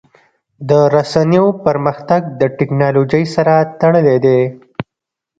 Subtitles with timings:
[0.69, 4.41] د رسنیو پرمختګ د ټکنالوژۍ سره تړلی دی.